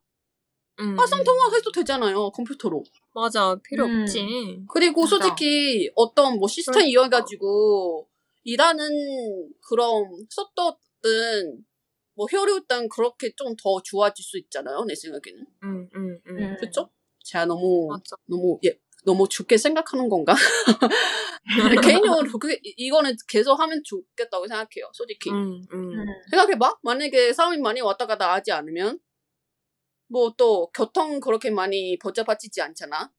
음. 0.80 0.98
화상 0.98 1.22
통화해도 1.22 1.70
되잖아요. 1.70 2.30
컴퓨터로. 2.32 2.82
맞아, 3.14 3.56
필요 3.62 3.86
음. 3.86 4.02
없지. 4.02 4.64
그리고 4.68 5.02
맞아. 5.02 5.16
솔직히 5.16 5.90
어떤 5.94 6.38
뭐 6.38 6.48
시스템 6.48 6.74
그러니까. 6.74 6.90
이용해가지고 6.90 8.08
일하는 8.44 9.50
그런 9.68 10.04
속도든 10.30 11.64
뭐 12.16 12.26
효率든 12.32 12.88
그렇게 12.88 13.32
좀 13.36 13.56
더 13.56 13.80
좋아질 13.82 14.24
수 14.24 14.38
있잖아요. 14.38 14.84
내 14.86 14.94
생각에는. 14.94 15.46
음, 15.64 15.88
음, 15.96 16.18
음. 16.28 16.38
음. 16.38 16.56
그쵸? 16.60 16.90
제가 17.24 17.46
너무 17.46 17.88
맞아. 17.90 18.16
너무 18.26 18.58
예 18.64 18.78
너무 19.04 19.28
좋게 19.28 19.56
생각하는 19.56 20.08
건가? 20.08 20.34
개인적으로 21.82 22.38
그게 22.38 22.54
이- 22.64 22.74
이거는 22.76 23.16
계속 23.28 23.54
하면 23.60 23.82
좋겠다고 23.84 24.46
생각해요. 24.46 24.90
솔직히 24.92 25.30
음, 25.30 25.62
음. 25.72 25.92
음. 25.92 26.06
생각해봐. 26.30 26.78
만약에 26.82 27.32
사람이 27.32 27.58
많이 27.58 27.80
왔다 27.80 28.06
갔다 28.06 28.32
하지 28.32 28.52
않으면 28.52 28.98
뭐 30.08 30.34
또 30.36 30.70
교통 30.74 31.20
그렇게 31.20 31.50
많이 31.50 31.98
복잡하지 31.98 32.60
않잖아. 32.62 33.10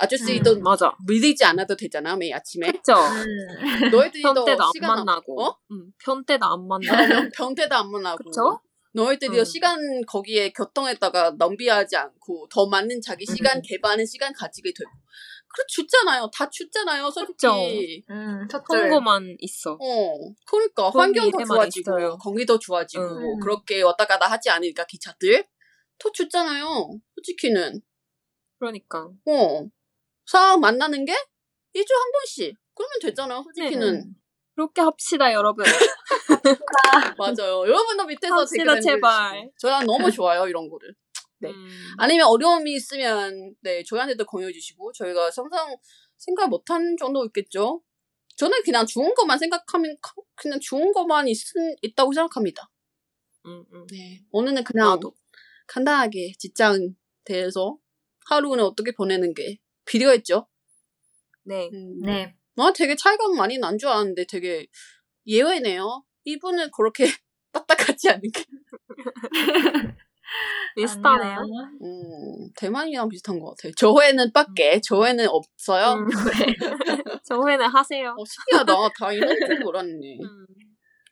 아저씨도 0.00 0.52
음, 0.52 0.62
맞아. 0.62 0.92
밀리지 1.06 1.44
않아도 1.44 1.76
되잖아 1.76 2.16
매일 2.16 2.34
아침에. 2.34 2.72
그쵸? 2.72 2.94
음. 2.94 3.90
너희들도 3.90 4.34
편때도 4.34 4.62
안 4.64 4.70
시간 4.72 4.96
만나고. 4.96 5.42
어? 5.42 5.58
음, 5.70 5.92
편때도 6.02 6.44
안 6.46 6.66
만나고. 6.66 7.14
어, 7.14 7.28
병태도 7.34 7.74
안 7.74 7.90
만나고. 7.90 8.24
그쵸? 8.24 8.60
너희들이 8.92 9.38
음. 9.38 9.44
시간 9.44 9.78
거기에 10.06 10.52
교통에다가 10.52 11.34
낭비하지 11.38 11.96
않고 11.96 12.48
더 12.50 12.66
많은 12.66 13.00
자기 13.02 13.24
시간 13.26 13.58
음. 13.58 13.62
개발하는 13.64 14.06
시간 14.06 14.32
가지게 14.32 14.72
되고. 14.72 14.90
그래 15.52 15.64
춥잖아요. 15.68 16.30
다 16.32 16.48
춥잖아요. 16.48 17.10
솔직히. 17.10 18.04
음, 18.08 18.46
첫째. 18.50 18.64
통고만 18.68 19.36
있어. 19.40 19.72
어, 19.72 20.34
그러니까 20.46 20.90
환경도 20.90 21.44
좋아지고. 21.44 22.18
공기도 22.18 22.58
좋아지고 22.58 23.02
음. 23.04 23.40
그렇게 23.40 23.82
왔다 23.82 24.06
갔다 24.06 24.26
하지 24.26 24.48
않으니까 24.48 24.86
기차들 24.86 25.44
더 25.98 26.10
춥잖아요. 26.12 26.64
솔직히는 27.16 27.80
그러니까. 28.58 29.10
어 29.26 29.68
사람 30.30 30.60
만나는 30.60 31.04
게 31.04 31.12
2주 31.74 31.92
한 31.92 32.12
번씩 32.12 32.56
그러면 32.74 32.92
되잖아요. 33.02 33.42
솔직히는 33.42 33.94
네. 33.94 34.04
그렇게 34.54 34.80
합시다, 34.80 35.32
여러분. 35.32 35.64
맞아요. 37.18 37.62
여러분도 37.66 38.04
밑에서 38.06 38.34
합시다, 38.36 38.78
제발. 38.80 39.50
저는 39.58 39.86
너무 39.86 40.08
좋아요 40.12 40.46
이런 40.46 40.68
거를. 40.70 40.94
네. 41.40 41.50
음. 41.50 41.66
아니면 41.98 42.28
어려움이 42.28 42.72
있으면 42.74 43.56
네 43.60 43.82
저희한테도 43.82 44.24
공유해 44.26 44.52
주시고 44.52 44.92
저희가 44.92 45.32
상상 45.32 45.76
생각 46.16 46.48
못한 46.48 46.96
정도 46.96 47.24
있겠죠. 47.24 47.82
저는 48.36 48.62
그냥 48.62 48.86
좋은 48.86 49.12
것만 49.14 49.36
생각하면 49.36 49.96
그냥 50.36 50.60
좋은 50.60 50.92
것만 50.92 51.26
있, 51.26 51.38
있다고 51.82 52.12
생각합니다. 52.12 52.70
음, 53.46 53.64
음. 53.72 53.86
네 53.90 54.20
오늘은 54.30 54.62
그냥 54.62 54.90
나도. 54.90 55.12
간단하게 55.66 56.34
직장 56.38 56.94
대해서 57.24 57.78
하루는 58.26 58.62
어떻게 58.64 58.92
보내는 58.92 59.34
게 59.34 59.58
필요했죠. 59.90 60.46
네. 61.44 61.68
음. 61.72 62.00
네. 62.02 62.34
아 62.56 62.72
되게 62.74 62.94
차이가 62.94 63.28
많이 63.36 63.58
난 63.58 63.78
줄 63.78 63.88
알았는데 63.88 64.26
되게 64.26 64.66
예외네요. 65.26 66.04
이분은 66.24 66.70
그렇게 66.70 67.04
딱딱하지 67.52 68.10
않은 68.10 68.22
게. 68.32 68.44
비슷하네요. 70.76 71.38
음, 71.82 72.50
대만이랑 72.56 73.08
비슷한 73.08 73.40
것 73.40 73.50
같아요. 73.56 73.72
저회는 73.76 74.32
밖에, 74.32 74.80
저회는 74.80 75.26
없어요. 75.28 75.94
음. 75.94 76.06
저 77.24 77.42
회는 77.48 77.66
하세요. 77.66 78.14
어, 78.16 78.24
신기하다. 78.24 78.72
다 78.98 79.12
이런 79.12 79.28
줄 79.46 79.58
몰랐네. 79.60 80.18
음. 80.22 80.46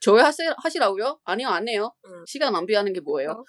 저회 0.01 0.23
하시, 0.23 0.43
하시라고요? 0.63 1.19
아니요, 1.25 1.49
안 1.49 1.67
해요. 1.69 1.93
음. 2.07 2.23
시간 2.27 2.53
낭비하는 2.53 2.93
게 2.93 3.01
뭐예요? 3.01 3.45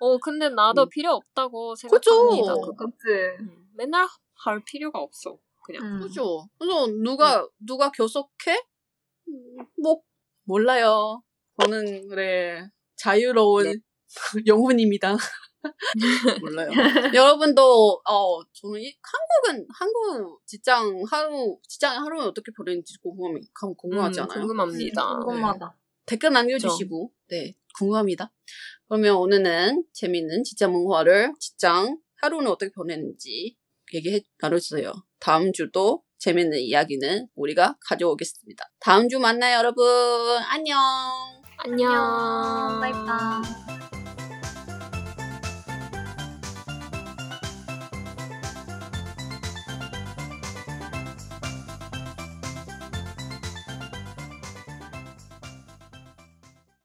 어, 0.00 0.18
근데 0.18 0.48
나도 0.48 0.82
음. 0.82 0.88
필요 0.88 1.12
없다고 1.12 1.74
그죠? 1.74 2.10
생각합니다. 2.10 2.54
그거. 2.54 2.74
그치. 2.76 2.96
음. 3.40 3.66
맨날 3.76 4.08
할 4.44 4.62
필요가 4.64 4.98
없어. 5.00 5.38
그냥. 5.64 5.82
음. 5.84 6.00
그죠? 6.00 6.48
그래서 6.58 6.86
누가, 7.02 7.46
누가 7.58 7.90
교섭해? 7.90 8.60
음, 9.28 9.66
뭐, 9.80 10.02
몰라요. 10.44 11.22
저는, 11.60 12.08
그래, 12.08 12.68
자유로운 12.96 13.64
네. 13.64 13.74
영혼입니다. 14.46 15.16
몰라요. 16.42 16.70
여러분도, 17.14 18.02
어, 18.08 18.42
저는 18.52 18.80
이, 18.80 18.92
한국은, 19.02 19.66
한국 19.72 20.42
직장 20.46 21.02
하루, 21.08 21.58
직장 21.68 22.04
하루는 22.04 22.26
어떻게 22.26 22.50
보내는지 22.56 22.98
궁금해, 23.00 23.40
궁금하지 23.54 24.20
음, 24.20 24.24
않아요? 24.24 24.40
궁금합니다. 24.40 25.18
궁금하다. 25.20 25.78
댓글 26.06 26.32
남겨주시고, 26.32 27.12
네, 27.28 27.54
궁금합니다. 27.78 28.32
그러면 28.88 29.16
오늘은 29.16 29.84
재밌는 29.92 30.42
직장 30.42 30.72
문화를, 30.72 31.32
직장 31.38 31.98
하루는 32.16 32.50
어떻게 32.50 32.72
보내는지 32.72 33.56
얘기해 33.94 34.20
나눠주세요. 34.40 34.92
다음 35.20 35.52
주도 35.52 36.02
재밌는 36.18 36.58
이야기는 36.58 37.28
우리가 37.34 37.76
가져오겠습니다. 37.86 38.64
다음 38.80 39.08
주 39.08 39.18
만나요, 39.18 39.58
여러분. 39.58 39.84
안녕. 40.48 40.78
안녕. 41.58 42.80